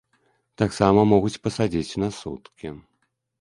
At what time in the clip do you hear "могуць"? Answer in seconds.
1.11-1.41